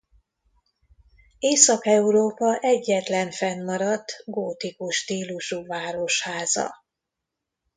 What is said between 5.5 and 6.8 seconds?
városháza.